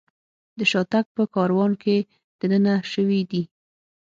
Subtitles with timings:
[0.57, 1.95] د شاتګ په کاروان کې
[2.39, 3.43] دننه شوي دي.